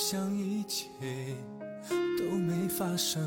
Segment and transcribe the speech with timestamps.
[0.00, 0.86] 像一切
[2.16, 3.22] 都没发生，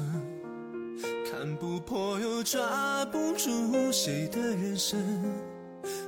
[1.30, 5.00] 看不破又抓不住谁的人生，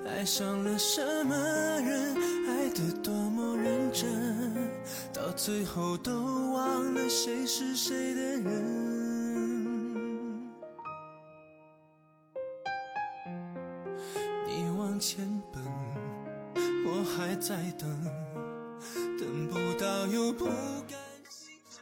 [0.09, 2.15] 爱上了什么人，
[2.47, 4.09] 爱得多么认真，
[5.13, 6.11] 到最后都
[6.51, 8.51] 忘了谁是谁的人。
[14.47, 15.63] 你往前奔，
[16.87, 17.87] 我还在等，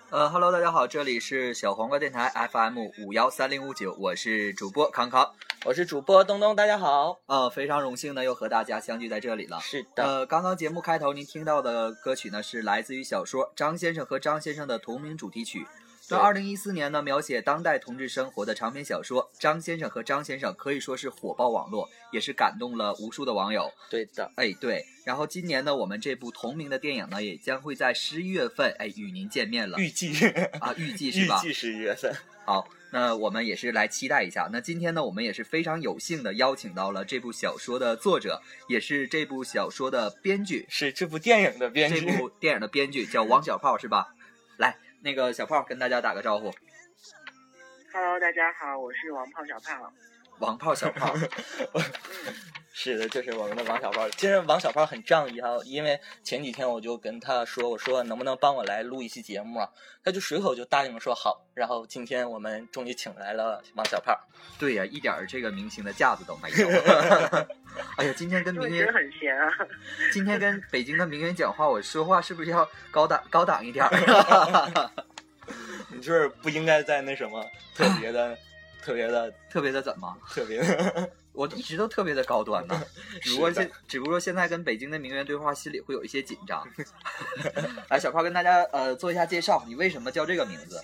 [0.10, 5.34] 呃哈喽，大家好，这里是小黄瓜电台 FM 五幺三零五九，我是主播康康。
[5.66, 7.20] 我是主播东东，大家好。
[7.26, 9.60] 呃，非常荣幸呢，又和大家相聚在这里了。
[9.62, 15.66] 是的，呃，刚刚节目开头您听到的歌曲呢，是来自于小说《张先生和张先生》的同名主题曲。
[16.10, 23.72] 那对二零一四年呢，描写当代同志生活的长篇小说《张先生和张先生》可以说是火爆网络，也是感动了无数的网友。
[23.90, 24.86] 对的，哎，对。
[25.06, 30.14] 然后今年呢，我们这部同名的电影呢，也将会在十一月份哎与您见面了预计
[30.60, 31.40] 啊，预计是吧？
[31.44, 32.14] 预计十一月份。
[32.46, 34.50] 好，那我们也是来期待一下。
[34.52, 42.18] 那今天呢，我们也是非常有幸的邀请到了这部小说的作者，也是这部小说的编剧，是这部电影的编剧这。
[42.18, 44.14] 部电影的编剧叫王小炮，是吧？
[45.04, 46.50] 那个小胖跟大家打个招呼
[47.92, 49.94] ，Hello，大家好，我是王胖小胖。
[50.40, 51.14] 王炮小炮。
[52.76, 54.10] 是的，就是我们的王小炮。
[54.10, 59.70] 其实王小炮很仗义哈，因为前几天我就跟他说，我说能不能帮我来录一期节目啊？
[60.04, 61.46] 他就随口就答应了说好。
[61.54, 64.20] 然后今天我们终于请来了王小炮。
[64.58, 66.68] 对呀、一点儿这个明星的架子都没有。
[67.96, 69.48] 哎呀，今天跟名媛，因为真的很闲啊。
[70.12, 74.90] 今天跟北京的名媛讲话，我说话是不是要高档高档一点儿？
[75.90, 78.36] 你就是不应该在那什么特别的、
[78.84, 80.18] 特别的、特别的怎么？
[80.30, 81.10] 特别的。
[81.34, 82.80] 我一直都特别的高端呢，
[83.24, 86.64] 只不过现只不过现在跟北京的名媛对话，心里会有一些紧张。
[87.90, 90.80] 来， 小炮跟大家呃做一下介绍，你为什么叫这个名字？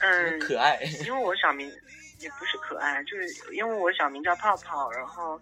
[0.00, 1.66] 嗯，可爱，因为我小名
[2.18, 5.40] 也不是可爱，就是因为我小名叫泡泡，然后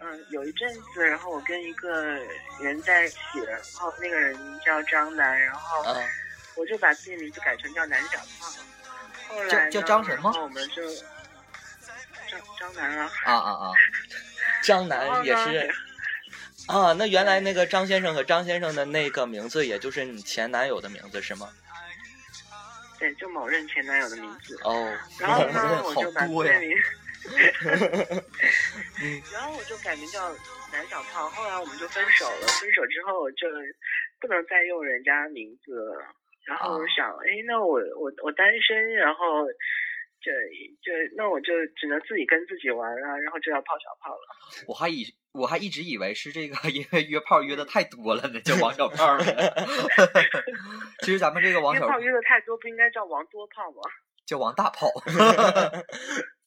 [0.00, 2.18] 嗯，有一阵子，然后我跟一个
[2.60, 4.36] 人在一起，然后那个人
[4.66, 5.96] 叫张楠，然后啊，
[6.56, 8.52] 我就把自己名字改成叫南小胖。
[9.28, 10.82] 后来叫叫张什么我们就
[12.28, 13.72] 张张楠啊，啊啊啊！
[14.62, 15.70] 张楠也是
[16.66, 16.92] 啊。
[16.94, 21.48] 那原来那个张先生和张先生的那个名字，也就是你前男友的名字是吗？
[22.98, 24.58] 对，就某任前男友的名字。
[24.64, 26.76] 哦，然后呢， 我就把多呀自己名，
[29.32, 30.30] 然后我就改名叫
[30.72, 31.30] 南小胖。
[31.30, 33.46] 后来我们就分手了，分手之后我就
[34.20, 36.04] 不能再用人家名字了。
[36.48, 39.44] 然后我啊想，哎，那我我我单身，然后
[40.18, 40.32] 就
[40.80, 44.24] 就那我就只能自己跟自己玩啊，然后就要泡小泡了。
[44.66, 49.24] 我还以我还一直以为是这个，因为约炮约的太多了呢，叫王小炮呢。
[51.04, 53.82] 其实咱们这个王小约炮约的太多，不应该叫王多炮吗？
[54.24, 54.88] 叫王大炮。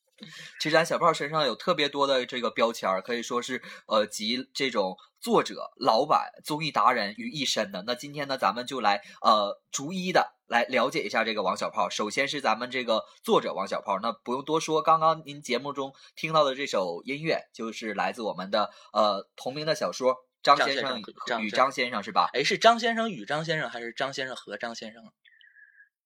[0.60, 7.84] 其实咱小炮身上有特别多的这个标签儿，可以说是呃集这种作者、老板、综艺达人于一身的。
[7.86, 11.90] 那今天呢，咱们就来呃逐一的来了解一下这个王小炮。
[11.90, 22.30] 首先是咱们这个作者王小炮，那不用多说，刚刚您节目中听到的这首音乐就是来自我们的呃同名的小说《张先生张张先与张先生》，是吧？
[22.34, 25.04] 哎，是张先生与张先生，还是张先生和张先生？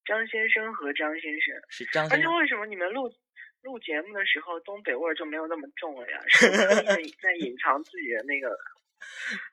[0.06, 1.56] 张先生和张先生。
[1.70, 2.31] 是张而先生。
[2.31, 3.09] 且为什么你们录
[3.66, 6.22] 录节目的时候东北味儿就没有那么重了呀？
[6.30, 6.48] 是
[7.20, 8.56] 在隐藏自己的那个？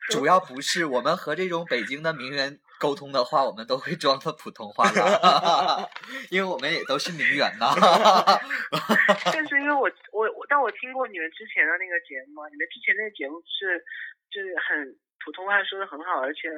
[0.08, 5.90] 主要不是我们和这种北京的名人沟通的话，我们都会装的普通话了，
[6.30, 7.74] 因为我们也都是名媛呐。
[9.32, 13.82] 但是因为我我我，但我听过你们之前的那个节目啊，你们之前那个节目是
[14.30, 16.48] 就是很普通话说的很好，而且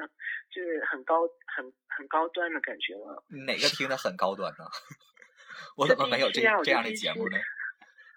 [0.53, 1.23] 就是很高
[1.55, 3.15] 很很高端的感觉嘛。
[3.45, 4.63] 哪个听的很高端呢？
[5.75, 7.37] 我怎么没有这这第一期啊我这样的节目呢？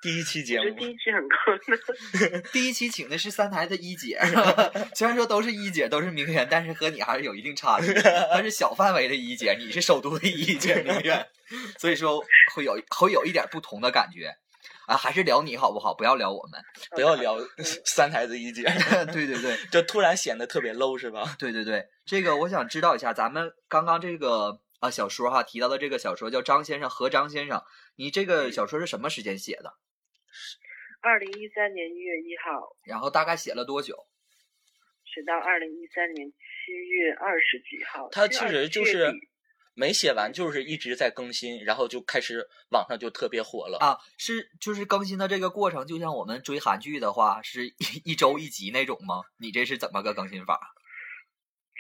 [0.01, 1.37] 第一期节目第一期很高
[1.67, 2.43] 端。
[2.53, 4.19] 第一期请的是三台的一姐，
[4.95, 7.93] 虽然说都是一姐，都是名媛，但是和你还是有一定差距。
[8.33, 11.27] 她是小范围的一姐，你是首都的一姐名媛，
[11.79, 12.25] 所以说
[12.55, 14.35] 会有会有一点不同的感觉。
[14.87, 15.93] 啊，还是聊你好不好？
[15.93, 16.59] 不要聊我们。
[16.93, 17.37] 不要聊
[17.85, 18.63] 三台子一姐，
[19.13, 21.37] 对对对，就突然显得特别 low 是吧？
[21.39, 27.63] 对对对，这个我想知道一下，咱们刚刚这个啊小说哈提到的这个小说叫张先生和张先生，
[27.97, 29.75] 你这个小说是什么时间写的？
[31.01, 33.97] 二零一三年一月一号然后大概写了多久？
[35.05, 38.09] 写到二零一三年七月二十几号。
[38.11, 39.13] 他7月其实就是
[39.75, 43.79] 没写完，就是一直在更新，然后就开始网上就特别火了。
[43.79, 47.75] 啊，是就是更新的这个过程，就像我们追韩剧的话，是一
[48.13, 49.23] 一周一集那种吗？
[49.39, 50.59] 你这是怎么个更新法？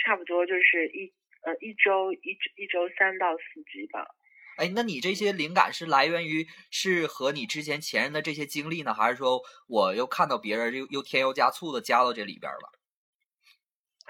[0.04, 1.12] 差不多就是一
[1.42, 4.06] 呃，一周一一周三到四集吧。
[4.58, 12.66] 哎，那你这些灵感是来源于是和你之前前任的这些经历呢，还是说我又看到别人又又添油加醋的加到这里边了？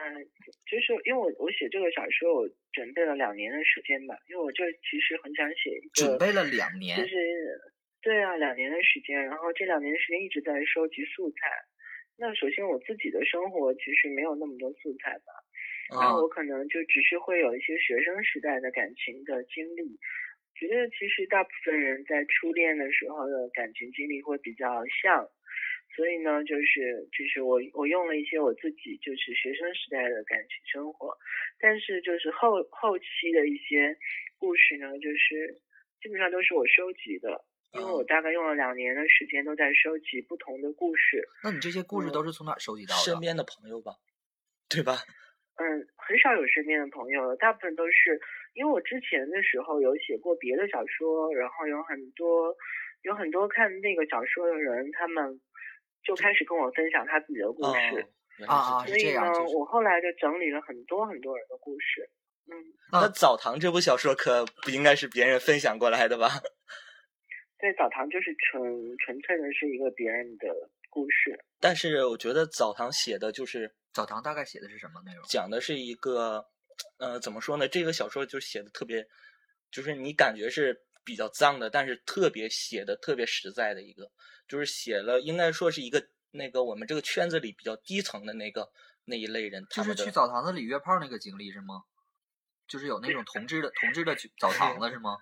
[0.00, 0.24] 嗯，
[0.64, 7.12] 就是因为我我写这个小说，我准备了两年的时间吧，因为我这其实很想写一个，准备了两年，就是
[8.00, 11.36] 对啊，两年的时间，然后这两年的时间一直在收集素材。
[12.16, 15.30] 那首先我自己的生活其实没有那么多素材吧，
[16.00, 19.98] 那我可能就只是会有一些学生时代的感情的经历。
[20.58, 24.66] 觉得其实大部分人在初恋的时候的感情经历会比较
[25.00, 25.30] 像，
[25.94, 31.16] 所以呢，就是就是我我用了一些我自己就是学生时代的感情生活，
[31.60, 33.96] 但是就是后后期的一些
[34.36, 35.62] 故事呢，就是
[36.02, 37.44] 基本上都是我收集的，
[37.74, 41.22] 因为我大概用了两年的时间都在收集不同的故事。
[41.44, 43.02] 那你这些故事都是从哪收集到的？
[43.02, 43.92] 身边的朋友吧，
[44.68, 44.98] 对吧？
[45.58, 48.20] 嗯，很少有身边的朋友，大部分都是。
[48.54, 52.54] 因为我之前的时候有写过别的小说，然后有很多
[53.02, 55.40] 有很多看那个小说的人，他们
[56.02, 58.06] 就开始跟我分享他自己的故事
[58.46, 62.10] 啊，所以呢，我后来就整理了很多很多人的故事。
[62.50, 62.54] 嗯，
[62.90, 66.28] 那《澡堂》这部小说可不应该是别人分享过来的吧？
[67.60, 68.62] 对，《澡堂》就是纯
[68.98, 70.48] 纯粹的是一个别人的
[70.88, 71.38] 故事。
[71.60, 75.22] 但是我觉得《澡堂》写的就是《澡堂》大概写的是什么内容？
[75.28, 76.44] 讲的是一个。
[76.98, 77.68] 呃，怎么说呢？
[77.68, 79.06] 这个小说就写的特别，
[79.70, 84.10] 就是你感觉是比较脏的，但是特别写的特别实在的一个，
[84.46, 88.70] 就是写了应该说是一个那个我们这个圈子里比较低层的那个
[89.04, 91.84] 那一类人，就是去澡堂子里约炮那个经历是吗？
[92.66, 95.16] 就是有那种同志的同志的去澡堂子是吗？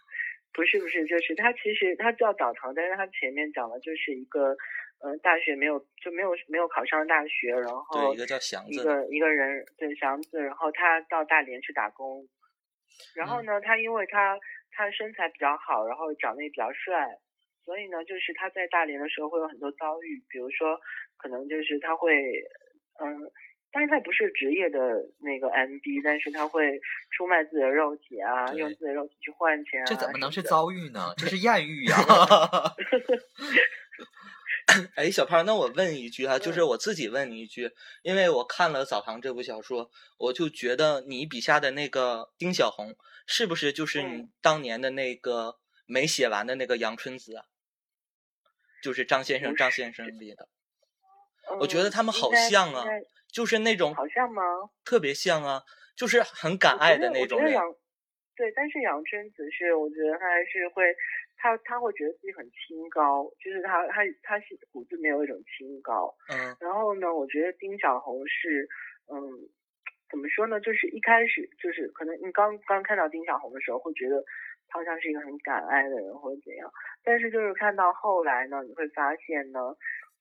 [0.52, 4.56] 不是不是，就是他其实他叫澡堂，但是他前面讲的就是一个。
[5.04, 12.28] 嗯，大学没有就没有没有考上大学，然后一个叫祥子，一个一个人对祥子，然后他到大连去打工，
[13.16, 14.38] 然后呢，他因为他
[14.70, 17.18] 他身材比较好，然后长得也比较帅，
[17.64, 20.78] 所以呢，就是他在大连的时候会有很多遭遇，比如说
[21.16, 22.14] 可能就是他会
[23.02, 23.28] 嗯，
[23.72, 24.78] 但是他不是职业的
[25.18, 31.12] 那个 MB，但是他会出卖自己的肉体啊，用自己的肉体去换钱啊，这怎么能是遭遇呢？
[31.18, 31.96] 这是艳遇呀！
[34.96, 37.70] 哎，小胖，那我问一句哈，就是我自己问你一句，
[38.02, 42.94] 因为我看了《澡堂》这部小说，我就觉得你笔下的那个丁小红，
[43.26, 47.44] 是不是就是你当年的那个没写完的那个杨春子啊？
[48.82, 50.48] 就是张先生，张先生里的。
[51.60, 52.84] 我觉得他们好像啊，
[53.30, 54.42] 就是那种好像吗？
[54.84, 55.62] 特别像啊，
[55.96, 57.52] 就是很敢爱的那种人。
[58.34, 60.84] 对，但是杨春子是，我觉得他还是会。
[61.42, 66.14] 他他会觉得自己很清高，就是他他他是骨子没有一种清高。
[66.30, 66.56] 嗯。
[66.60, 68.68] 然后呢，我觉得丁小红是，
[69.10, 69.18] 嗯，
[70.08, 70.60] 怎么说呢？
[70.60, 74.22] 就是一开始就是可能你刚刚看到丁小红的时候，会觉得
[74.68, 76.70] 他好像是一个很敢爱的人或者怎样。
[77.02, 79.58] 但是就是看到后来呢，你会发现呢，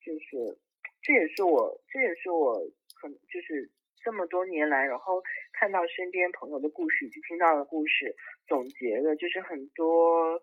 [0.03, 0.57] 就是
[1.03, 2.57] 这也是我这也是我
[2.99, 3.69] 可能就是
[4.04, 5.21] 这么多年来，然后
[5.54, 8.16] 看到身边朋友的故事以及听到的故事
[8.47, 10.42] 总结的，就是很多。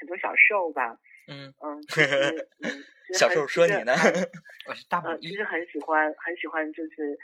[0.00, 0.96] 很多小受吧，
[1.28, 1.78] 嗯嗯，
[3.14, 3.92] 小受说你呢，
[4.66, 7.16] 我是大嗯，其实很喜欢很喜欢，就是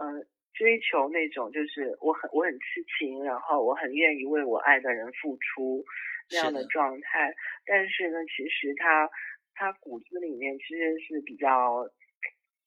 [0.00, 5.84] 呃，追求那种就是我很我很痴情，然后我很愿意为我爱的人付出
[6.30, 7.34] 那样的状态。
[7.66, 9.08] 但是呢，其实他
[9.54, 11.86] 他骨子里面其实是比较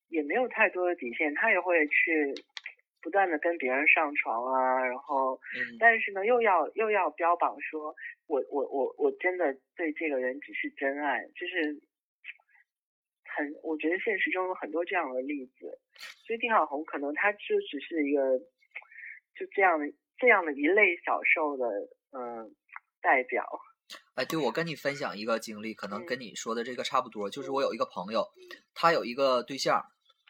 [0.10, 2.34] 也没有太多的底线，他也会去。
[3.08, 5.40] 不断的跟别人上床啊，然后，
[5.80, 7.96] 但是呢，又要又要标榜说，
[8.28, 11.80] 我我我我真的对这个人只是真爱，就是
[13.24, 15.80] 很，我觉得现实中有很多这样的例子，
[16.26, 18.38] 所以丁小红可能他就只是一个
[19.40, 19.86] 就这样的
[20.18, 21.66] 这样的一类小受的
[22.12, 22.54] 嗯
[23.00, 23.48] 代表。
[24.16, 28.28] 哎，对，我跟你分享一个经历，可能跟你说的这个差不多，就是我有一个朋友，
[28.74, 29.82] 他有一个对象。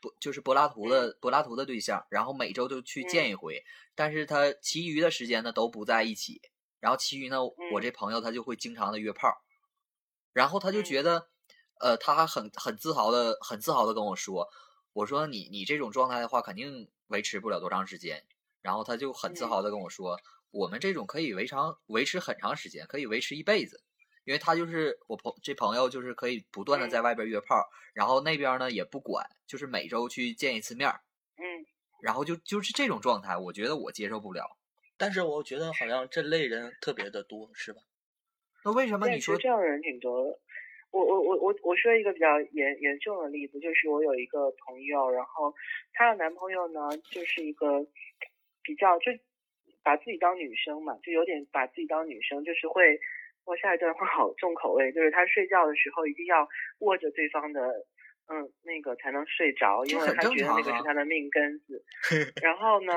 [0.07, 3.63] 不就是柏拉图的柏拉图的对象，然后每周都去见一回，
[3.95, 6.41] 但是他其余的时间呢都不在一起，
[6.79, 9.41] 然后其余呢，我这朋友他就会经常的约炮，
[10.33, 11.27] 然后他就觉得，
[11.79, 14.47] 呃，他还很很自豪的很自豪的跟我说，
[14.93, 18.25] 我说你你这种状态的话肯定维持不了多长时间，
[18.61, 20.19] 然后他就很自豪的跟我说，
[20.51, 23.83] 我们这种可以维长维持很长时间，可以维持一辈子。
[24.27, 27.55] 因为他就是我朋这朋友，就是可以不断的在外边约炮，
[27.93, 30.89] 然后那边呢也不管，就是每周去见一次面
[31.37, 31.65] 嗯，
[32.03, 34.43] 然后就就是这种状态，我觉得我接受不了。
[34.97, 37.81] 但是我觉得好像这类人特别的多，是吧？
[38.63, 40.39] 那为什么你说这样的人挺多的？
[40.91, 45.53] 我我我我我说一个比较严严重的例子，就是我有一个朋友，然后
[45.93, 47.87] 她的男朋友呢就是一个。
[48.67, 49.05] 比较就
[49.81, 52.99] 把自己当女生嘛，就有点把自己当女生，就是会，
[53.47, 56.47] 我下一段话好重口味，就是他睡觉的时候一定要
[56.79, 57.61] 握着对方的，
[58.27, 61.83] 嗯，那个才能睡着，因为他觉得那个是他的命根子。
[62.43, 62.93] 然后呢，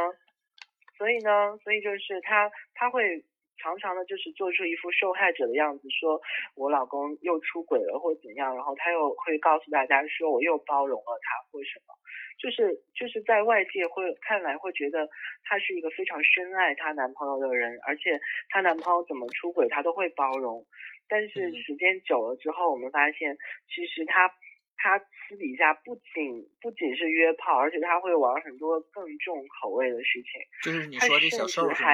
[0.99, 3.25] 所以呢，所以就是他他会。
[3.63, 6.19] 常常的，就是做出一副受害者的样子，说
[6.55, 11.93] 我老公又出轨了或怎样，然后他又会告诉大家说我又包容了他或什么，
[12.39, 15.09] 就是就是在外界会看来会觉得
[15.45, 20.67] 她是一个非常深爱她男朋友的人，而且她男朋友怎么出轨她都会包容，
[21.09, 23.37] 但是时间久了之后，我们发现
[23.69, 24.33] 其实她
[24.77, 31.91] 她私底下不仅不仅是约炮，而且她会玩很多更重口味的事情，就是你说这小瘦是吗？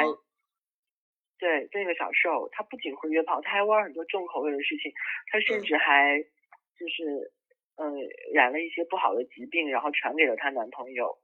[1.38, 4.90] 对，那个小受，他不仅会约炮，他还玩很多重口味的事情，
[5.30, 6.18] 他甚至还
[6.78, 7.30] 就是，
[7.76, 7.94] 嗯，
[8.34, 11.18] 染了一些不好的疾病，然后传给了她男朋友。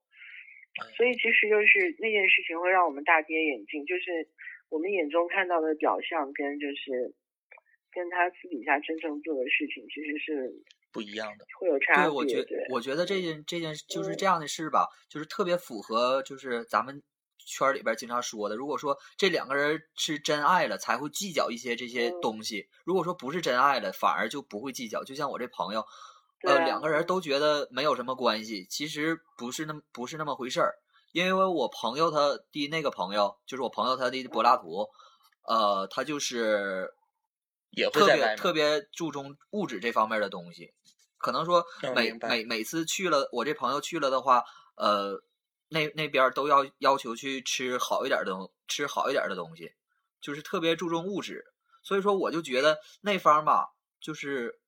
[0.97, 4.29] 所以其实就是那件事情会让我们大跌眼镜，就是
[4.71, 7.15] 我们眼中看到的表象跟就是
[7.93, 10.53] 跟他私底下真正做的事情其实是
[10.93, 12.05] 不一样的，会有差别。
[12.05, 17.03] 对，我觉我觉得这件这件就是这样的事吧，就是特别符合就是咱们。
[17.45, 25.03] 圈里边经常说的，如果说这两个人是真爱了，才会计较一些这些东西；如果说不是真爱了，反而就不会计较。
[25.03, 25.85] 就像我这朋友，
[26.45, 30.75] 呃，两个人都觉得没有什么关系，其实不是那么不是那么回事儿。
[31.13, 34.89] 因为我朋友他的那个朋友，就是我朋友他的柏拉图，
[35.47, 36.95] 呃，他就是
[37.71, 40.73] 也特别特别注重物质这方面的东西。
[41.19, 44.45] 可能说每每每次去了，我这朋友去了的话，
[44.77, 45.23] 呃。
[45.75, 49.73] 那那边都要要求去吃好一点的东，吃好一点的东西，
[50.21, 51.47] 就是特别注重物质。
[51.83, 54.61] 所以说，我就觉得那方吧，就是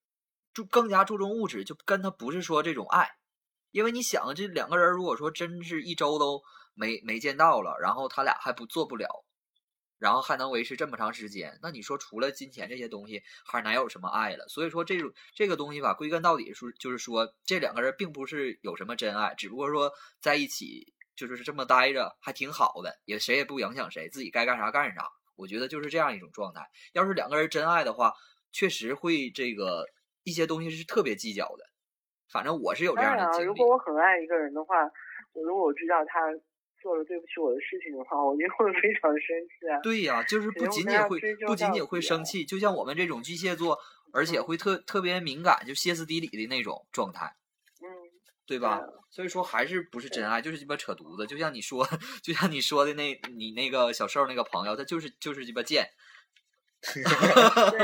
[0.54, 3.10] 注更加注重物质，就跟他不是说这种爱。
[3.72, 6.40] 因为你想，这两个人如果说真是一周都
[6.72, 9.26] 没没见到了，然后他俩还不做不了，
[9.98, 14.48] 然后还能维持这么长时间，那你说除了金钱这些东西，还哪有什么爱了？
[14.48, 20.94] 所以说，这种这个东西吧，归根到底是就是说，这两个人并不是有什么真爱，只不过说在一起。
[21.16, 25.08] 就是这么待着还挺好的，也谁也不影响谁，自己该干啥干啥。
[25.36, 26.68] 我觉得就是这样一种状态。
[26.92, 28.12] 要是两个人真爱的话，
[28.50, 29.86] 确实会这个
[30.24, 31.70] 一些东西是特别计较的。
[32.28, 33.46] 反正我是有这样的经历。
[33.46, 34.82] 如果我很爱一个人的话，
[35.32, 36.20] 我如果我知道他
[36.82, 39.78] 做了对不起我的事情的话，我就会非常生气啊。
[39.82, 43.78] 对呀，就是不仅仅会不仅仅会生气，就像我们这种巨蟹座，
[44.12, 47.36] 而且会特特别敏感，就歇斯底里的那种状态。
[47.80, 47.86] 嗯
[48.46, 48.82] 对吧？
[49.08, 51.26] 所以说还是不是真爱，就是鸡巴扯犊子。
[51.26, 51.86] 就像你说，
[52.22, 55.88] 就像你说的那，你那个小瘦那个朋友，他就是就是鸡巴贱。
[56.92, 57.02] 对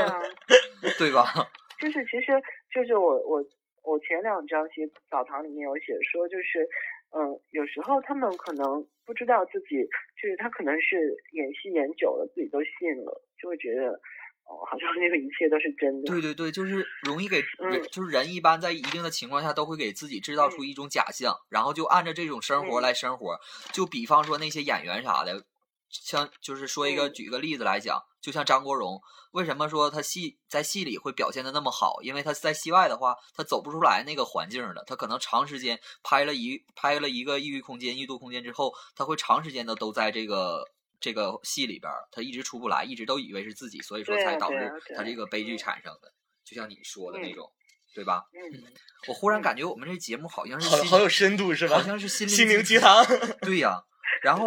[0.03, 0.19] 啊，
[0.99, 1.33] 对吧？
[1.81, 2.31] 就是其实
[2.71, 3.43] 就是我我
[3.83, 6.63] 我前两章写澡堂里面有写说，就是
[7.09, 9.83] 嗯，有时候他们可能不知道自己，
[10.21, 13.99] 就是他可能是演戏演久了，自己都信了，就会觉得。
[14.43, 16.11] 哦好像那个一切都是真的。
[16.11, 23.39] 对对对，就是容易给人，就是人一般在一定的情况下都会给自己制造出一种假象，然后就按照这种生活来生活。
[23.71, 25.45] 就比方说那些演员啥的，
[25.91, 32.01] 像就是说一个举个例子来讲，就像张国荣，为什么说他戏在戏里会表现的那么好？
[32.01, 40.65] 因为他在戏外的话，他走不出来那个环境了，他可能长时间拍了一拍了一个异域空间、异度空间之后，他会长时间的都在这个。
[41.03, 46.13] 这个戏里边，他一直出不来，一直都以为是自己，所以说才导致他这个悲剧产生的。
[46.45, 47.51] 就像你说的那种，
[47.95, 48.23] 对吧？
[48.31, 48.71] 嗯。
[49.07, 51.77] 我忽然感觉我们这节目好像是好有深度，是吧？
[51.77, 53.03] 好像是心灵心灵鸡汤。
[53.41, 53.83] 对呀。
[54.21, 54.45] 然后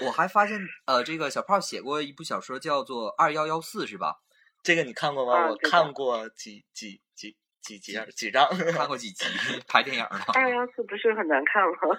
[0.00, 4.16] 我还发现，呃，这个小胖写过一部小说，叫做《二幺幺四》，是吧？
[4.62, 5.48] 这个你看过吗？
[5.48, 9.24] 我看过几几几几集几章，看过几集
[9.68, 10.24] 拍电影了。
[10.34, 11.98] 二幺幺四不是很难看吗？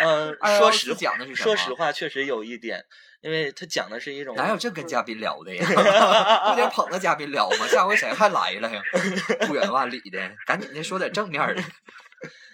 [0.00, 2.84] 嗯， 说实讲的是说实话，确实有一点。
[3.22, 5.64] 因为他讲的是一种哪有这跟嘉宾聊的呀？
[6.50, 7.66] 不得捧着嘉宾聊吗？
[7.68, 8.82] 下回谁还来了呀？
[9.46, 11.62] 不远万里的，赶紧的说点正面的。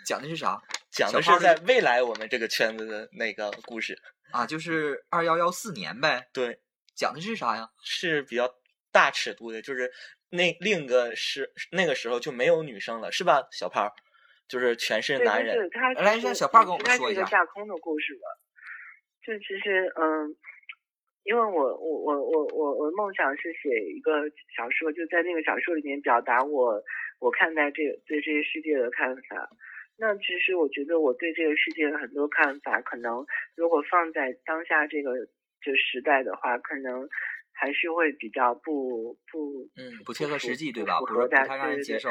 [0.05, 0.61] 讲的是啥？
[0.91, 3.99] 讲的是在未来我们这个圈子的那个故事
[4.33, 6.29] 啊，就是二幺幺四年呗。
[6.33, 6.61] 对，
[6.95, 7.69] 讲的是啥呀？
[7.83, 8.49] 是比较
[8.91, 9.91] 大尺度的，就是
[10.31, 13.47] 那另一个是那个时候就没有女生了，是吧？
[13.53, 13.91] 小胖，
[14.49, 15.69] 就是全是男人。
[15.97, 17.25] 来，让小胖跟我们说一下。
[17.25, 18.21] 架空的故事吧。
[19.25, 20.37] 就其实，嗯。
[21.25, 24.25] 因为我我我我我我的梦想是写一个
[24.57, 26.83] 小说，就在那个小说里面表达我
[27.19, 29.47] 我看待这对这些世界的看法。
[29.99, 33.27] 那其实我觉得我对这个世界的很多看法，可能
[33.57, 35.11] 如果放在当下这个
[35.61, 37.09] 这时代的话，可能
[37.53, 40.99] 还是会比较不不嗯不切合实际对吧？
[41.01, 42.11] 不合大家接受。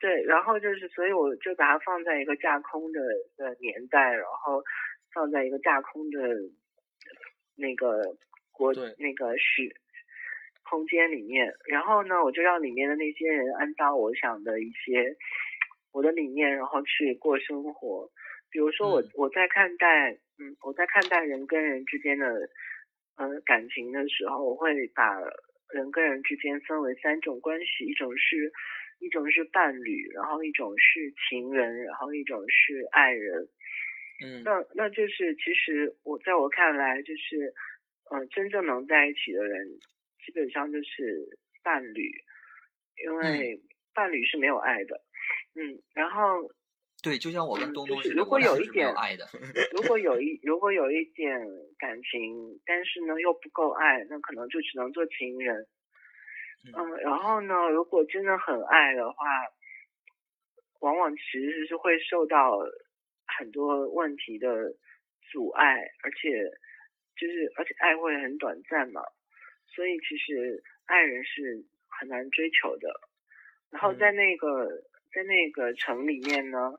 [0.00, 3.00] 对，然后就是所以我就把它放在一个架空的
[3.36, 4.62] 的年代，然后
[5.14, 6.18] 放在一个架空的。
[7.54, 8.16] 那个
[8.50, 9.76] 国那个时
[10.62, 15.14] 空间里面，然后呢，我就让里面的那些人按照我想的一些
[15.92, 18.10] 我的理念，然后去过生活。
[18.50, 22.26] 比如说我、嗯我在看待嗯我在看待人跟人之间的
[23.16, 25.18] 呃感情的时候，我会把
[25.72, 28.52] 人跟人之间分为三种关系，一种是
[28.98, 33.48] 一种是伴侣，然后一种是情人，然后一种是爱人。
[34.24, 37.52] 嗯那那就是其实我在我看来，就是
[38.10, 39.66] 呃，真正能在一起的人，
[40.24, 42.10] 基本上就是伴侣，
[43.04, 43.60] 因为
[43.94, 44.96] 伴侣是没有爱的。
[44.96, 45.11] 嗯，
[45.94, 46.50] 然后
[47.02, 49.26] 对，就像我跟嗯东东如果有一点爱的，
[49.72, 51.38] 如果有一如果有一点
[51.78, 55.66] 感情，但是呢又不够爱，那可能就只能做情人。
[56.64, 59.24] 嗯，然后呢，如果真的很爱的话，
[60.80, 62.60] 往往其实是会受到
[63.36, 64.72] 很多问题的
[65.32, 66.44] 阻碍，而且
[67.18, 69.02] 就是而且爱会很短暂嘛，
[69.66, 73.00] 所以其实爱人是很难追求的。
[73.70, 74.68] 然后嗯在那个、
[75.12, 76.72] 在那个城里面呢，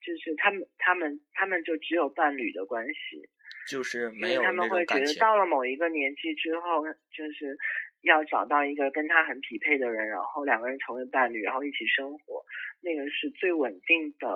[0.00, 3.28] 就是他们他们他们就只有伴侣的关系，
[3.68, 5.14] 就是没有他们会觉得。
[5.14, 7.56] 到了某一个年纪之后，就是
[8.02, 12.44] 要找到一个跟他很匹配的人，然后两个人成为伴侣，然后一起生活，
[12.80, 14.28] 那个是最稳定的，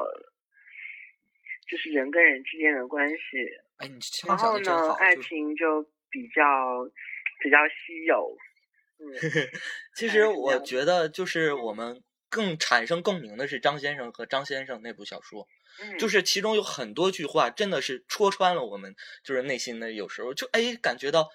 [1.68, 3.16] 就是人跟人之间的关系。
[3.78, 3.88] 哎，
[4.26, 6.84] 然后呢爱情就比较
[7.40, 8.36] 比较稀有。
[8.98, 9.06] 嗯，
[9.96, 12.02] 其实我觉得，就是我们
[12.32, 15.46] 更产生共鸣的是张先生和张先生那部小说，
[15.82, 21.28] 嗯就是其中有很多句话真的是戳穿了我们就是内心的，有时候就哎感觉到。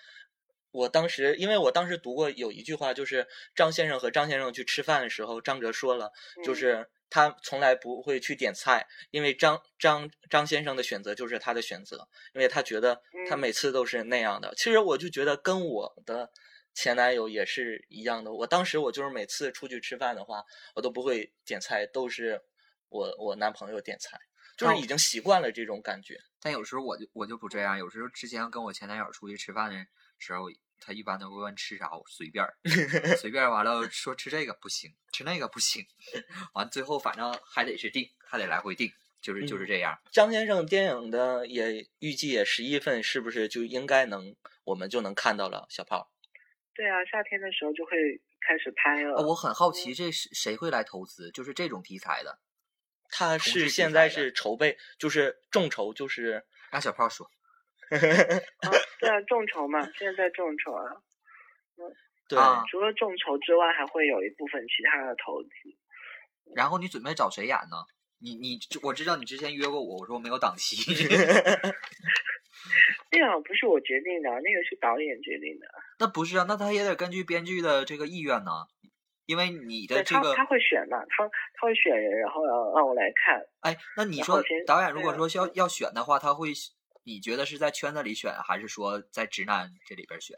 [0.71, 6.11] 我当时，因为我当时读过有一句话，就是张先生和张先生去吃饭的时候，张哲说了，
[6.45, 14.53] 就嗯是他从来不会去点菜，因为张张张先生的选择就是他的选择，因为他觉得他嗯每次都是那样的。
[14.55, 16.29] 其实我就觉得跟我的
[16.77, 18.31] 前男友也是一样的。
[18.31, 20.43] 我当时我就是每次出去吃饭的话，
[20.75, 22.39] 我都不会点菜，都是
[22.89, 24.15] 我我男朋友点菜，
[24.55, 26.15] 就是哦已经习惯了这种感觉。
[26.39, 29.75] 但有时候我就我就不这样，有时候之前跟我前男友出去吃饭的
[30.19, 30.45] 时候，
[30.79, 32.53] 他一般都会问吃啥，我随便儿，
[33.17, 35.83] 随便完了说吃这个不行，吃那个不行，
[36.53, 39.97] 完最后反正还得是定，还得来回定，就是就是这样。
[40.11, 45.65] 张先生电影的也预计也十一份，是不是就应该能我们就能看到了？
[45.69, 46.11] 小炮，
[46.77, 47.97] 对啊，夏天的时候就会
[48.39, 49.15] 开始拍了。
[49.15, 51.31] 呃我很好奇，这是谁会来投资？
[51.31, 52.37] 就是这种题材的，
[53.09, 57.25] 他是现在是筹备，就是众筹，就是让小炮说。
[57.89, 60.83] 啊，对啊，众筹嘛，现在在众筹啊。
[62.29, 62.37] 对。
[62.37, 65.49] 啊除了众筹之外，还会有一部分其他的投资。
[66.55, 67.77] 然后你准备找谁演呢？
[68.19, 70.75] 你你我知道你之前约过我，我说我没有档期。
[73.11, 75.67] 那个不是我决定的，那个是导演决定的。
[75.99, 78.51] 那不是啊，那他也得根据编剧的这个意愿呢，
[79.25, 83.41] 因为你的这个他他会选嘛，他他会选人，然后让让我来看。
[83.61, 86.49] 哎，那你说导演如果说是要嗯要选的话，他会
[87.03, 90.37] 你觉得是在圈子里选，还是说在直男这里边选？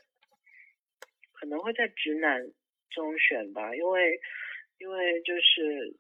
[1.34, 2.41] 可能会在直男
[2.89, 4.19] 中选吧，因为
[4.77, 5.97] 因为就是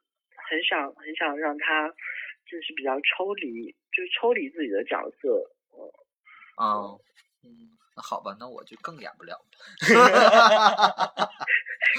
[0.49, 1.89] 很想很想让他
[2.45, 5.55] 就是比较抽离，就是抽离自己的角色。
[6.59, 6.99] 嗯
[7.43, 7.47] 嗯，
[7.95, 9.45] 那好吧，那我就更演不了了。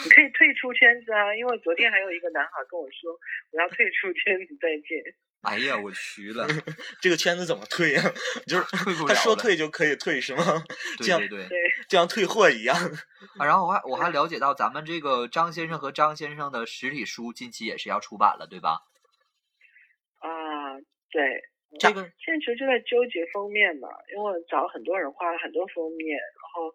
[0.05, 3.11] 你 可以退出圈子啊，因为昨天还有一个男孩跟我说
[3.53, 5.17] 我要退出圈子，再见。
[5.43, 6.47] 哎呀，我去了，
[7.01, 8.03] 这个圈子怎么退呀、
[8.47, 10.45] 就是退不他说退就可以退是吗？
[10.99, 11.49] 对对对。
[11.49, 12.77] 对，就像退货一样。
[13.39, 18.83] 啊，然后我还我还了解到，咱们这个张先生和张先生的实体书近期也是要出版了，对吧？
[20.19, 20.29] 啊，
[21.11, 21.43] 对，
[21.79, 26.71] 这个现在其实就在纠结封面嘛，因为我找很多人画了很多封面，然后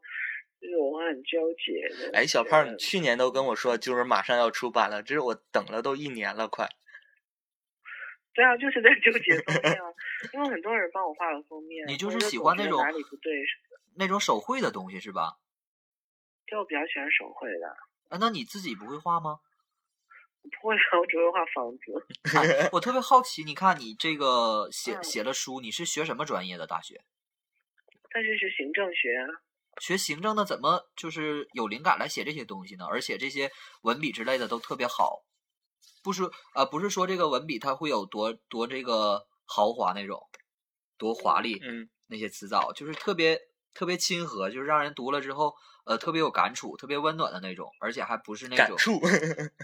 [0.61, 2.17] 就是我会很纠结的。
[2.17, 6.67] 哎，小胖，你去年都跟我说，就是马上要出版了，这是我等了都一年了，快。
[8.33, 9.87] 对啊，就是在纠结封面啊，
[10.33, 13.43] 因为很多人帮我画了封面，你就是喜欢那种哪里不对
[13.97, 15.37] 那种手绘的东西是吧？
[16.47, 17.67] 就我比较喜欢手绘的，
[18.09, 19.39] 啊，那你自己不会画吗？
[20.45, 22.37] 我不会啊，我只会画房子。
[22.37, 26.67] 哎， 我特别好奇，你看你这个写嗯写了书，你是学什么专业的？
[26.67, 27.03] 大学
[28.11, 29.25] 但是是行政学啊，
[29.81, 32.85] 学行政的，怎么就是有灵感来写这些东西呢？
[32.85, 35.23] 而且这些文笔之类的都特别好，
[36.03, 40.29] 不是呃，不是说这个文笔它会有多多这个豪华那种，
[40.97, 43.39] 多华丽，嗯，那些词藻，就是特别
[43.73, 45.55] 特别亲和，就是让人读了之后，
[45.85, 49.01] 呃，特别有感触，特别温暖的那种，而且还不是那种，感触。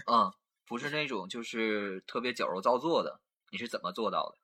[0.06, 0.30] 嗯，
[0.72, 3.20] 不是那种就是特别矫揉造作的。
[3.52, 4.40] 你是怎么做到的？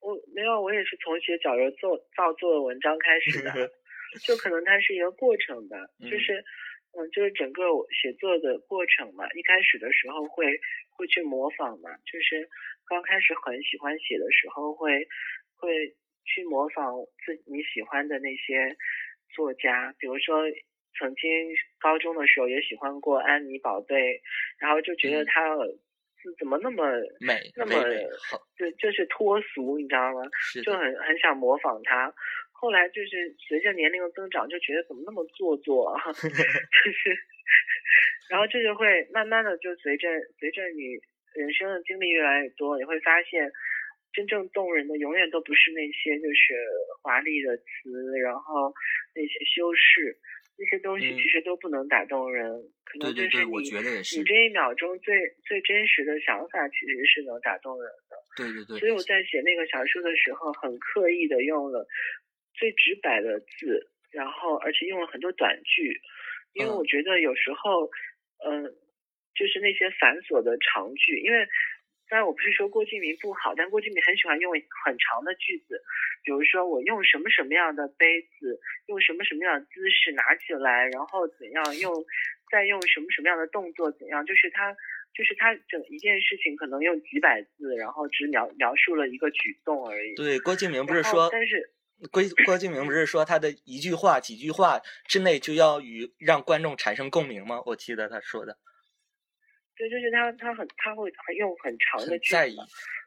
[0.00, 3.50] 我没有，我也是从写矫揉造造作的文章开始的。
[4.22, 6.38] 就可能它是一个过程吧，嗯就是
[6.94, 9.26] 嗯，就是整个我写作的过程嘛。
[9.34, 10.46] 一开始的时候会
[10.94, 12.48] 会去模仿嘛，就是
[12.86, 15.08] 刚开始很喜欢写的时候会
[15.56, 16.94] 会去模仿
[17.26, 18.76] 自你喜欢的那些
[19.34, 20.44] 作家，比如说
[20.98, 21.30] 曾经
[21.80, 24.20] 高中的时候也喜欢过安妮宝贝，
[24.58, 25.56] 然后就觉得嗯她
[26.20, 26.82] 是怎么那么
[27.20, 30.22] 美那么美美好，就就是脱俗，你知道吗？
[30.64, 32.12] 就，很很想模仿她。
[32.50, 37.16] 后来就是随着年龄的增长，就觉得怎么那么做作啊， 就是，
[38.28, 40.08] 然后这就会慢慢的就随着
[40.40, 40.98] 随着你
[41.34, 43.48] 人生的经历越来越多，你会发现，
[44.12, 46.54] 真正动人的永远都不是那些就是
[47.00, 48.74] 华丽的词，然后
[49.14, 50.18] 那些修饰，
[50.58, 51.16] 那些东西嗯。
[51.16, 52.50] 其实都不能打动人，
[52.84, 54.18] 可能就是你我觉得也是。
[54.18, 55.14] 你，这一秒钟最
[55.46, 58.16] 最真实的想法，其实是能打动人的。
[58.36, 61.86] 对对对所以我在写那个小说的时候，很刻意的用了
[62.54, 66.00] 最直白的字，然后而且用了很多短句，
[66.54, 66.76] 因为嗯。
[66.76, 67.90] 我觉得有时候，
[68.44, 68.64] 嗯、
[69.34, 71.46] 就是那些繁琐的长句，因为
[72.08, 74.52] 当然我不是说郭敬明不好，但郭敬明很喜欢用
[74.84, 75.80] 很长的句子，
[76.24, 81.92] 比如说我用什么什么样的杯子，用什么什么样的姿势拿起来，然后怎样用，
[82.50, 84.76] 再用什么什么样的动作怎样，就是他。
[85.14, 90.14] 就是他整一件事情可能用几百字，然后只描描述了一个举动而已。
[90.14, 91.72] 对，郭敬明不是说，但是
[92.12, 97.60] 郭郭敬明不是说他的一句话、几句话之内就要与让观众产生共鸣吗？
[97.66, 98.58] 我记得他说的，
[99.78, 102.56] 对，就是他他很他会用很长的句子。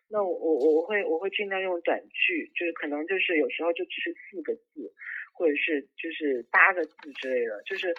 [0.09, 4.93] 那我我我会我会尽量用短句，就是可能就是有时候就只是四个字，
[5.33, 7.93] 或者是就是八个字之类的，就是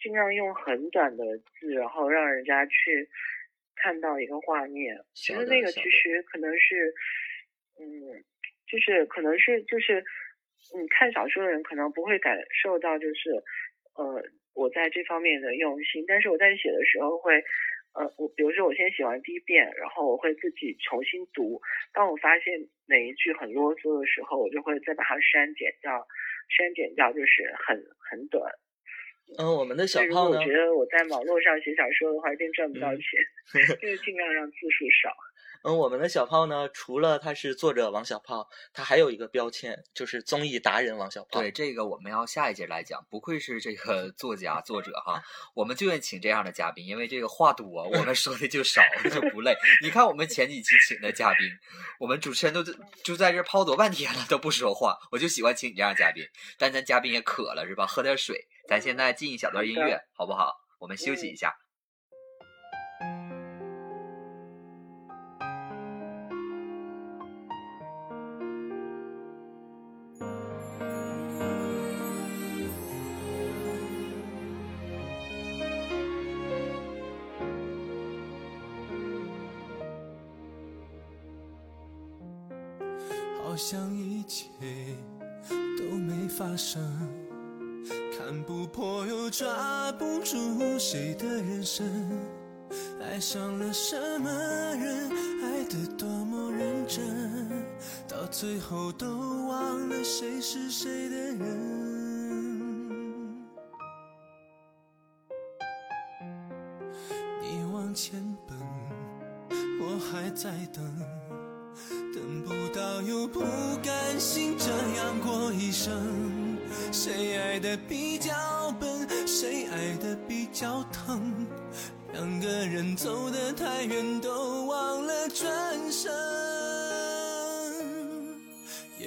[0.00, 3.08] 尽量用很短的字，然后让人家去
[3.76, 4.96] 看到一个画面。
[5.12, 6.94] 其实那个其实可能是，
[7.80, 8.24] 嗯，
[8.66, 10.00] 就是可能是就是，
[10.74, 13.30] 嗯，看小说的人可能不会感受到就是，
[13.94, 14.22] 呃，
[14.54, 17.44] 我在这方面的用心，但是我在写的时候会。
[17.98, 21.60] 呃，我比如说我先写完第一遍，然后我会自己重新读。
[21.92, 26.06] 当我发现哪一句很啰嗦的时候，我就会再把它删减掉，
[26.48, 28.52] 删减掉就是很很短。
[29.36, 35.10] 嗯，我们的小所以如果炮呢我觉，得我在网络上写小说的话，一定赚不到嗯钱， 就是尽量让字数少。
[35.64, 41.40] 嗯，我们的小炮呢，除了他是作者王小炮，他还有一个标签，就是综艺达人王小炮。
[41.40, 43.04] 对，这个我们要下一节来讲。
[43.10, 45.20] 不愧是这个作家作者哈，
[45.54, 48.80] 我们就愿请这样的嘉宾，因为这个话多，我们说的就少，
[49.12, 49.56] 就不累。
[49.82, 51.48] 你看我们前几期请的嘉宾，
[51.98, 52.62] 我们主持人都
[53.02, 56.24] 就在这泡多半天了都不说话，我就喜欢请你这样嘉宾。
[56.56, 57.84] 但咱嘉宾也渴了是吧？
[57.84, 58.46] 喝点水。
[58.68, 60.54] 咱现在进一小段音乐，好不好？
[60.78, 61.52] 我们休息一下。
[83.58, 84.46] 像一切
[85.76, 86.80] 都没发生，
[88.16, 91.84] 看不破又抓不住谁的人生，
[93.02, 95.10] 爱上了什么人，
[95.42, 97.50] 爱的多么认真，
[98.06, 99.08] 到最后都
[99.48, 101.87] 忘了谁是谁的人。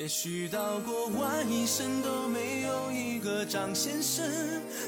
[0.02, 4.26] 也许到过完一生都没有一个张先生，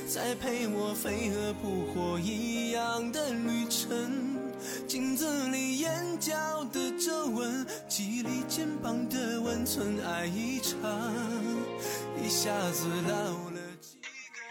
[0.08, 4.40] 再陪我飞蛾扑火一样的旅程。
[4.88, 6.34] 镜子里眼角
[6.74, 10.82] 的皱纹，记忆里肩膀的温存，爱一场，
[12.20, 14.42] 一下子老了几个。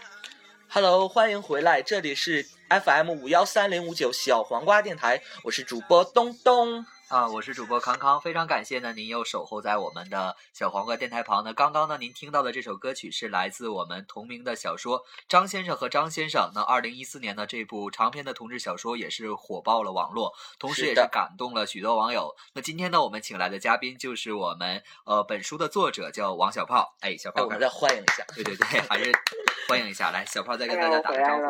[0.69, 6.85] Hello，欢迎回来，这里是 FM 五幺三零五九小黄瓜电台，我是主播东东。
[7.13, 11.53] 啊，我是主播康康，非常感谢呢，您又守候在我们的小黄瓜电台旁呢。
[11.53, 16.49] 刚刚呢，您听到的这首歌曲是来自我们同名的小说《张先生和张先生》。
[16.55, 22.35] 那二零一四年呢，这部长篇的同志小说也是火爆了网络，同时也是感动了许多网友。
[22.55, 26.95] 那今天呢，我们请来的嘉宾就是我们呃本书的作者，叫王小炮。
[27.01, 28.25] 哎，小哎，炮，我们再欢迎一下。
[28.33, 29.11] 对对对，还是
[29.69, 31.43] 欢迎一下，来，小炮再跟大家打个招呼。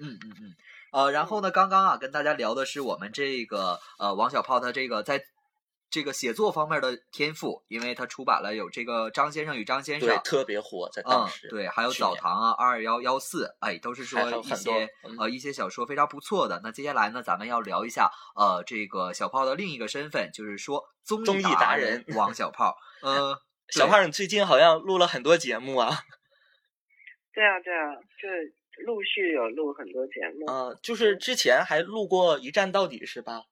[0.00, 0.54] 嗯嗯嗯，
[0.92, 5.24] 呃，然后呢，刚刚啊，跟大家聊的是我们这个呃王小炮他这个在
[5.90, 16.60] 这个写作方面的天赋，因为他出版了有这个张先生与张先生对，，特别火，在当嗯时。，对，还有澡堂啊，二幺幺四，哎，都是说一很多些嗯呃一些小说非常不错的。
[16.62, 22.76] 那接下来呢，咱们要聊一下呃这个小炮的另一个身份，就是说综综艺达达人王小炮。
[23.02, 25.88] 呃， 小胖，你最近好像录了很多节目啊，
[27.34, 30.46] 对啊，对啊，就是陆续有录很多节目。
[30.46, 33.44] 啊、就是之前还录过《一站到底》是吧？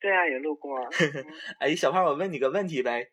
[0.00, 0.78] 对啊，也录过
[1.58, 3.10] 哎，小胖，我问你个问题呗，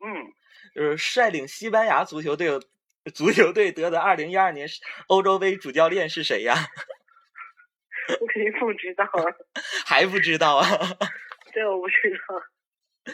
[0.00, 0.32] 嗯，
[0.74, 2.48] 就是率领西班牙足球队
[3.12, 4.66] 足球队得的二零一二年
[5.08, 6.54] 欧洲杯主教练是谁呀？
[8.20, 9.24] 我肯定不知道啊。
[9.84, 10.66] 还不知道啊？
[11.52, 11.94] 对，我不知
[12.26, 13.12] 道，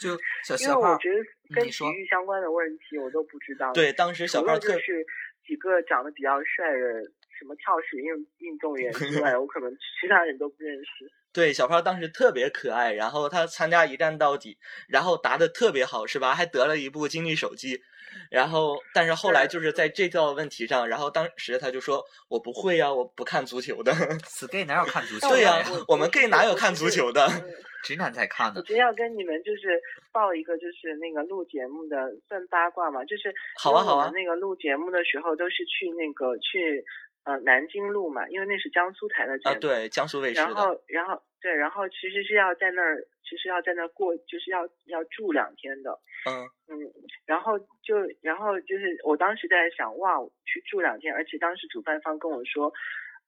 [0.00, 1.24] 就小因为，我觉得
[1.54, 3.72] 跟体育相关的问题我都不知道。
[3.72, 5.06] 对，当时小胖特是
[5.46, 7.02] 几个长得比较帅的
[7.38, 9.70] 什么跳水运运动员之外， 我可能
[10.00, 11.10] 其他人都不认识。
[11.32, 14.56] 对小胖当时特别可爱，然后他参加一站到底，
[14.88, 16.34] 然后答的特别好，是吧？
[16.34, 17.80] 还得了一部金立手机。
[18.30, 23.92] 然后，但是后来就是在这道问题上，然后当时他就说：“我不会呀、我不看足球的。
[24.24, 25.62] 死 gay 哪有看足球对呀？
[25.88, 27.44] 我们 gay 哪有看足球的嗯
[27.84, 28.54] 直男才看呢。
[28.56, 29.78] 我觉得要跟你们就是
[30.12, 31.96] 报一个就是那个录节目的
[32.26, 36.82] 算八卦嘛，就是好啊好啊那个录节目的时候都是去那个去
[37.26, 39.60] 呃南京路嘛，因为那是江苏台的节啊，目。
[39.60, 40.54] 对，江苏卫视然。
[40.54, 45.90] 后然后对，然后其实是要在那儿，其实要在那儿过，就是要要住两天的。
[46.24, 46.80] 嗯，嗯，
[47.26, 52.72] 然后就然后就是我当时在想，哇，去住两天，而且当时主办方跟我说，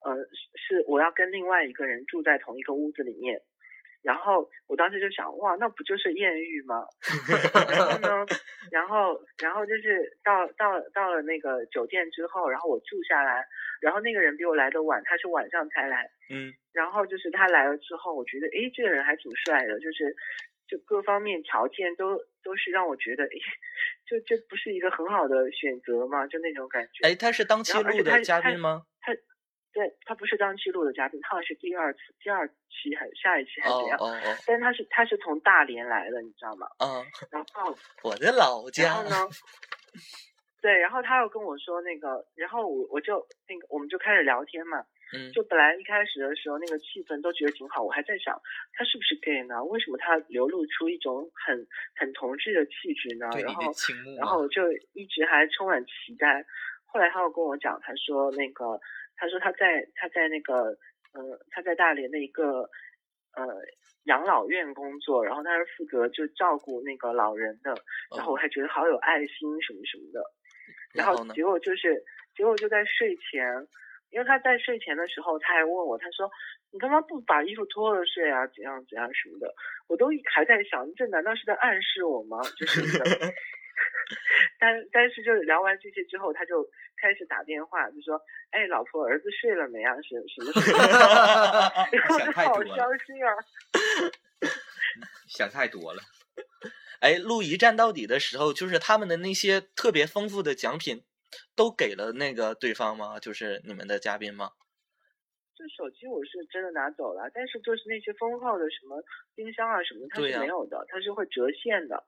[0.05, 0.17] 呃，
[0.55, 3.43] 是我要跟另外一个人住在同一个屋子里面。
[4.03, 6.87] 然后我当时就想，哇，那不就是艳遇吗？
[7.75, 8.27] 然后呢，
[8.71, 13.45] 然后然后就是到到到了那个酒店之后，然后我住下来，
[13.81, 20.15] 然后那个人比我来的晚，他是晚上才来，嗯，然后就是他来了之后，我觉得诶，这个人还挺帅的，就是
[20.69, 23.39] 就各方面条件都都是让我觉得，诶，
[24.07, 26.27] 就这不是一个很好的选择吗？
[26.29, 27.07] 就那种感觉。
[27.09, 28.85] 哎，他是当期录的他他嘉宾吗？
[29.73, 34.37] 对他不是当记录的嘉宾，他好像是第二次、第二期还是下一期还是哦怎样？
[34.47, 36.67] 但是他是他是从大连来的，你知道吗？
[36.79, 39.27] 嗯，然后我的老家然家后。
[39.29, 39.31] 呢？
[40.61, 48.35] 对，然后他又跟我说那个，然后我我就那个我们就开始聊天嘛，嗯，就本来一开始的时候那个气氛都觉得挺好，我还在想
[48.73, 49.63] 他是不是 gay 呢？
[49.65, 53.31] 为什么他流露出一种很很同志的气质呢？
[53.41, 53.63] 然后
[54.19, 54.63] 然后我就
[54.95, 56.45] 一直还充满期待。
[56.87, 58.81] 后来他又跟我讲，他说那个
[59.19, 60.79] 他说他在他在那个
[61.13, 62.71] 呃他在大连的一个
[63.35, 63.45] 呃
[64.05, 67.75] 养老院工作，然后他是负责就照顾那个老人的，
[68.17, 70.23] 然后我还觉得好有爱心什么什么的。
[70.95, 71.25] 然然后？
[71.35, 72.03] 结果就是，
[72.35, 73.45] 结果就在睡前，
[74.11, 76.31] 因为他在睡前的时候，他还问我，他说
[76.73, 78.47] ：“你干嘛不把衣服脱了睡啊？
[78.47, 79.53] 怎样怎样什么的？”
[79.89, 82.39] 我都还在想，这难道是在暗示我吗？
[82.57, 82.81] 就是
[84.59, 89.95] 但但是就聊完这些之后，他就开始打电话，就说：“哎，老婆，儿子睡了没啊？
[90.03, 90.79] 什什么什么？”
[91.93, 93.31] 然后想就好太多了，伤心啊！
[95.27, 96.03] 想太多了。
[97.01, 101.05] 哎，录一站到底的时候，就是他们的那些特别丰富的奖品，
[101.55, 103.21] 都给了那个对方吗？
[103.21, 104.53] 就是你们的嘉宾吗？
[105.55, 109.03] 这手机我是真的拿走了，但是就是那些封号的什么
[109.35, 112.05] 冰箱啊什么的，它是没有的，它是会折现的。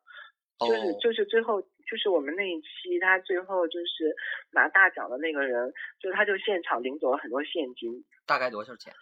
[0.60, 4.14] 哦，就是就是最后就是我们那一期，他最后就是
[4.52, 8.04] 拿大奖的那个人，就他就现场领走了很多现金。
[8.26, 8.92] 大概多少钱？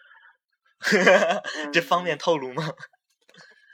[1.57, 2.63] 嗯、 这方便透露吗？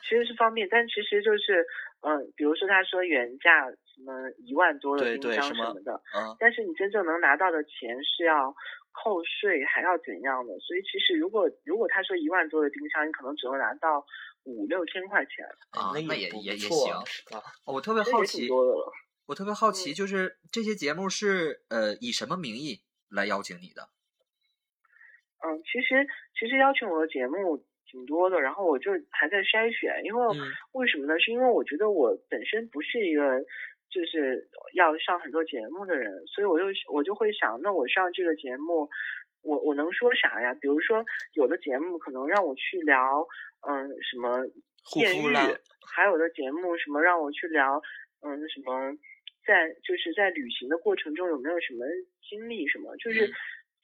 [0.07, 1.65] 其实是方便，但其实就是
[2.01, 8.55] 嗯，比如说他说原价什么一万多的对冰箱对什么什么的，嗯，但是你真正能拿到的钱是要
[9.03, 14.05] 扣税还要怎样的，所以其实如果如果他说一万多的冰箱，你可能只能拿到
[14.43, 16.93] 五六千块钱，啊那也也也行
[17.31, 17.43] 啊？
[17.65, 18.49] 我特别好奇。
[19.27, 23.89] 我特别好奇，就是这些节目是呃以什么名义来邀请你的？
[25.41, 26.05] 嗯，其实
[26.39, 27.57] 其实邀请我的节目
[27.89, 31.19] 挺多的，然后我就还在筛选，因为嗯为什么呢？
[31.19, 33.43] 是因为我觉得我本身不是一个
[33.95, 38.89] 就是要上很多节目的人，所以我就我就会想，那我上这个节目，
[39.41, 40.53] 我我能说啥呀？
[40.59, 41.05] 比如说
[41.35, 43.25] 有的节目可能让我去聊，
[43.65, 44.45] 嗯，什么
[44.97, 45.33] 艳遇，
[45.87, 47.81] 还有的节目什么让我去聊，
[48.19, 48.91] 嗯，什么
[49.47, 51.85] 在就是在旅行的过程中有没有什么
[52.27, 53.33] 经历什么，就是、嗯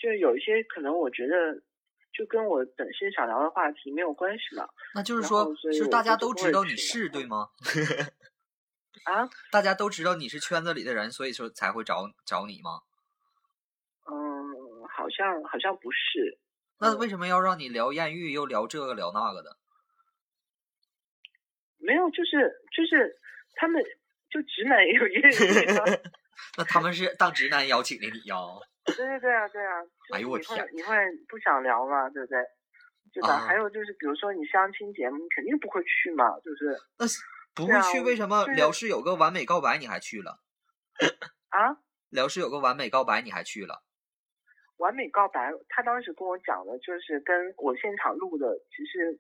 [0.01, 1.53] 就是有一些可能我觉得
[2.11, 4.67] 就跟我本身想聊的话题没有关系嘛。
[4.95, 7.47] 那就是说，后所以我是大家都知道你是对吗？
[9.03, 12.81] 啊，大家都知道你是圈子里的人，所以说才会找找你吗？
[14.07, 16.37] 嗯，好像好像不是，
[16.79, 19.57] 那嗯为什么要让你聊艳遇，又聊这个聊那个的？
[21.79, 23.17] 没有，就是就是
[23.55, 23.83] 他们
[24.29, 25.85] 就直男也有艳遇啊。
[26.57, 28.35] 那他们是当直男邀请的你呀？
[28.85, 29.73] 对 对对啊，对啊。
[30.13, 30.95] 哎呦我天你会
[31.27, 32.09] 不想聊嘛？
[32.09, 32.37] 对不对？
[33.13, 33.33] 对吧？
[33.35, 36.75] 啊还有就是，比如说你相亲节目，你肯定不会去嘛，对不对？
[36.97, 37.19] 那是
[37.55, 40.39] 不会去，为什么就是辽视有个完美告白你还去了？
[41.49, 41.77] 啊，
[42.09, 43.83] 辽视有个完美告白你还去了？
[44.77, 49.19] 完美告白，他当时跟我讲的，就是跟我现场录的，其实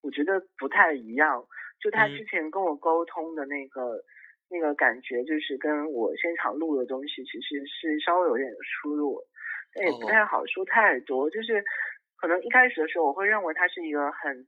[0.00, 1.44] 我觉得不太一样。
[1.80, 4.02] 就他嗯之前跟我沟通的那个、
[4.48, 8.48] 那个感觉，就是跟我现场录的东西其实是稍微有点
[8.80, 9.20] 出入，
[9.74, 11.28] 但也不哦太好说太多。
[11.28, 11.62] 就是
[12.16, 14.46] 可能一开始的时候，我会认为他是一个很、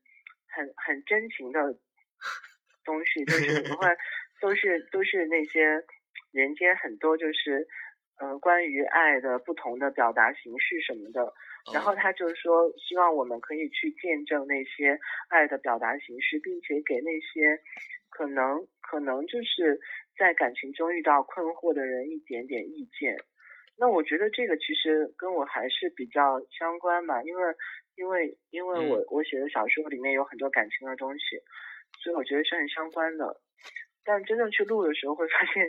[0.48, 1.76] 很、很真情的
[2.87, 3.87] 东西，就 是你会
[4.40, 5.83] 都是都是那些
[6.33, 7.66] 人间很多就是。
[8.18, 11.35] 呃，关于爱的不同的表达形式什么的，
[11.70, 17.61] 然后他就说，希望我们可以去见证那些爱的表达形式，并且给那些
[18.09, 19.79] 可能可能就是
[20.16, 23.18] 在感情中遇到困惑的人一点点意见。
[23.77, 27.55] 那我觉得这个其实跟我还是比较相关嘛，因为
[27.96, 31.37] 因为因为我、我写的小说里面有很多感情的东西，
[32.02, 33.40] 所以我觉得是很相关的。
[34.04, 35.66] 但真正去录的时候，会发现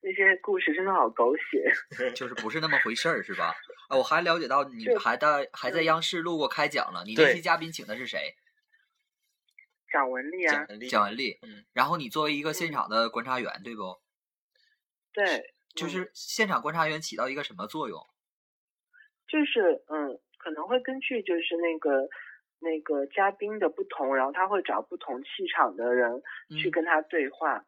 [0.00, 1.72] 那些故事真的好狗血。
[2.14, 3.52] 就是不是那么回事儿，是吧？
[3.88, 8.36] 啊，我还了解到你还在还在嗯央视录过开讲了，你那对期嘉宾请的是谁？
[9.90, 11.38] 蒋雯丽啊蒋雯丽。
[11.42, 14.00] 嗯，然后你作为一个现嗯场的观察员，对不？
[15.12, 17.98] 对，嗯就是现场观察员起到一个什么作用？
[19.26, 22.08] 就是嗯，可能会根据就是那个
[22.60, 26.22] 那个嘉宾的不同，然后他会找不同气场的人
[26.62, 27.64] 去嗯跟他对话。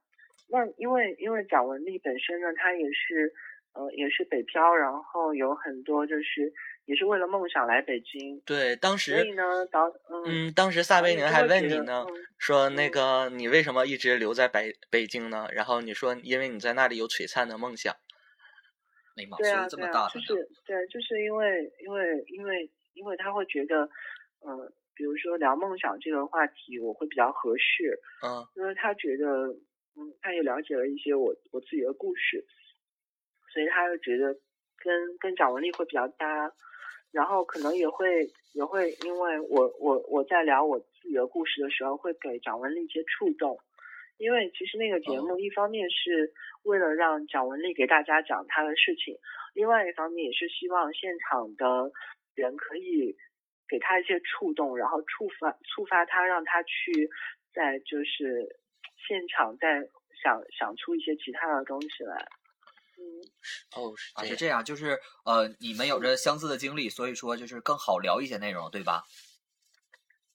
[0.48, 3.33] 那因为因为蒋雯丽本身呢，她也是
[3.74, 6.52] 呃也是北漂，然后有很多就是
[6.85, 15.48] 也是为了梦想来北京，对，当时所以呢导嗯嗯，当时撒贝宁还问你呢，嗯说那嗯个你为什么一直留在北北京呢？
[15.52, 17.94] 然后你说因为你在那里有璀璨的梦想。
[19.14, 20.09] 对啊，这对啊？
[20.09, 23.85] 就是对，就是因为因为因为因为他会觉得，
[24.40, 28.44] 嗯、比如说聊梦想这个话题，我会比较合适，嗯。
[28.57, 29.48] 因为他觉得，
[29.96, 32.44] 嗯，他也了解了一些我我自己的故事，
[33.52, 34.35] 所以他就觉得
[34.78, 36.52] 跟跟蒋雯丽会比较搭，
[37.11, 43.59] 然后可能也会也会因为我我我在聊我自己的故事的时候，会给蒋雯丽一些触动。
[44.18, 49.16] 因为其实那个节目，一方面是为了让蒋雯丽给大家讲她的事情，
[49.52, 51.90] 另外一方面也是希望现场的
[52.37, 53.16] 人可以
[53.72, 57.08] 给他一些触动，然后触发触发他，让他去
[57.54, 58.61] 在就是
[59.08, 59.80] 现场再
[60.22, 62.28] 想想出一些其他的东西来。
[62.98, 63.00] 嗯，
[63.74, 64.28] 哦，是啊，这样。
[64.28, 69.04] 是这样，就是呃，你们有着相似的经历，所以说就是更好聊一些内容，对吧？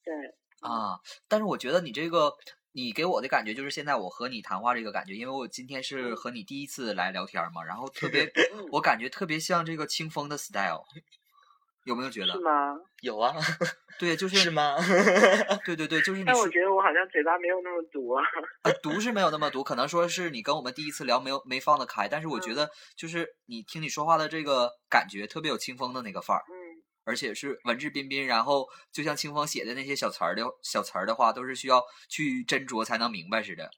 [0.04, 0.14] 对，
[0.62, 2.36] 啊，但是我觉得你这个，
[2.72, 10.84] 你给我的感觉就是现在我和你谈话这个感觉，因为我今天是和你第一次来聊天嘛，然后特别， 嗯我感觉特别像这个清风的 style，
[11.88, 12.40] 有没有觉得是？
[12.40, 12.76] 吗？
[13.02, 13.34] 有啊，
[13.98, 14.50] 对，就是是？
[14.52, 14.76] 吗？
[15.66, 18.24] 对对对，就是你说但我觉得我好像嘴巴没有那么毒啊。
[18.64, 26.54] 啊，毒是没有那么毒，可能说是你跟我们第一次聊没有没放得开，但是我觉嗯得就是你听你说话的这个感觉特别有清风的那个范儿，嗯，
[27.06, 33.70] 而且是文质彬彬，然后就像清风写的那些小词儿的小词儿的话，都是需要去斟酌才能明白似的。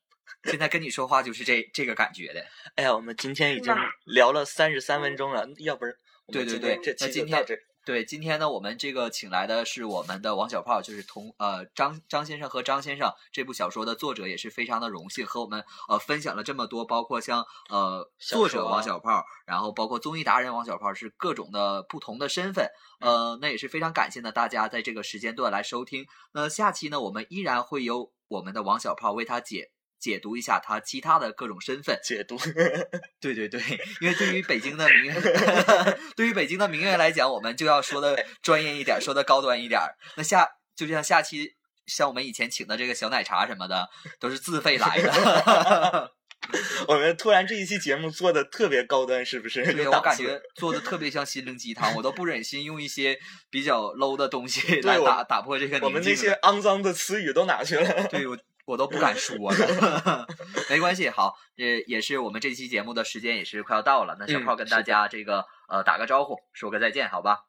[0.43, 2.45] 现在跟你说话就是这这个感觉的。
[2.75, 3.73] 哎呀，我们今天已经
[4.05, 5.93] 聊了三十三嗯分钟了，要不然
[6.31, 7.59] 对对对这那今天期就到这儿。
[7.89, 22.69] 对，今天呢，我们这个请来的是我们的王小炮，就是同呃张张先生和张先生这部小说的作者，也是非常的荣幸和我们呃分享了这么多，包括像呃作者王小炮，然后包括综艺达人王小炮，是各种的不同的身份，
[23.00, 26.06] 呃，那也是非常感谢呢大家在这个时间段来收听。
[26.31, 29.71] 那下期呢，我们依然会由我们的王小炮为他解。
[30.00, 32.37] 解读一下他其他的各种身份，解读，
[33.19, 33.62] 对对对，
[34.02, 35.21] 因为对于北京的名媛，
[36.15, 39.95] 对于北京的名媛来讲，我们就要说的专业一点，说的高端一点儿。
[40.15, 43.89] 那下就像下期像我们以前请的这个小奶茶什么的，
[44.19, 46.13] 都是自费来的。
[46.87, 49.62] 我们突然这一期节目做的特别高端，是不是？
[49.73, 53.19] 对，我感觉做的特别像心灵鸡汤，我都不忍心用一些
[53.50, 56.15] 比较 low 的东西来打打破这个我们那。
[56.15, 58.08] 些肮脏的词语都哪去了？
[58.08, 58.37] 对我
[58.69, 60.27] 我都不敢说了，
[60.69, 67.45] 没关系，好，也也是我们这期节目的时间也是快要到了，那小嗯炮跟大家这个、呃打个招呼，说个再见，好吧？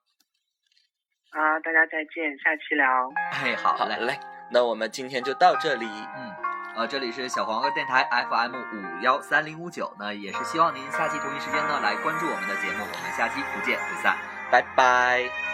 [1.30, 2.86] 啊，大家再见，下期聊。
[3.32, 4.18] 哎，好嘞，好嘞，
[4.50, 5.84] 那我们今天就到这里。
[5.86, 6.34] 嗯，
[6.76, 14.16] 呃，这里是小黄鹅电台 FM 五幺三零五九，那也是希望您下期同一时间呢来关注我们的节目，我们下期不见不散。
[14.50, 15.49] 拜拜。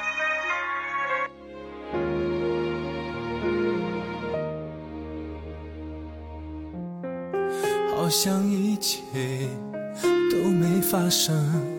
[8.06, 9.00] 好像一切
[10.30, 11.75] 都没发生。